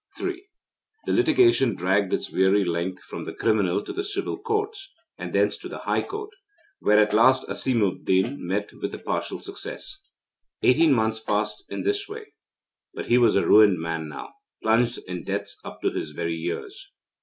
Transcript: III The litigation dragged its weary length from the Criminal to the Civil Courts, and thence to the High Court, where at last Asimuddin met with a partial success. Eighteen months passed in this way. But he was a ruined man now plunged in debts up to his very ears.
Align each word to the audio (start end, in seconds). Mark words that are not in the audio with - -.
III 0.19 0.47
The 1.05 1.13
litigation 1.13 1.75
dragged 1.75 2.11
its 2.11 2.31
weary 2.31 2.65
length 2.65 3.03
from 3.03 3.23
the 3.25 3.35
Criminal 3.35 3.83
to 3.83 3.93
the 3.93 4.03
Civil 4.03 4.39
Courts, 4.39 4.91
and 5.19 5.31
thence 5.31 5.59
to 5.59 5.69
the 5.69 5.77
High 5.77 6.01
Court, 6.01 6.31
where 6.79 6.97
at 6.97 7.13
last 7.13 7.47
Asimuddin 7.47 8.37
met 8.39 8.71
with 8.81 8.95
a 8.95 8.97
partial 8.97 9.37
success. 9.37 9.99
Eighteen 10.63 10.91
months 10.91 11.19
passed 11.19 11.63
in 11.69 11.83
this 11.83 12.07
way. 12.07 12.33
But 12.95 13.09
he 13.09 13.19
was 13.19 13.35
a 13.35 13.45
ruined 13.45 13.79
man 13.79 14.07
now 14.07 14.29
plunged 14.63 14.97
in 15.07 15.23
debts 15.23 15.59
up 15.63 15.83
to 15.83 15.91
his 15.91 16.13
very 16.13 16.43
ears. 16.45 16.89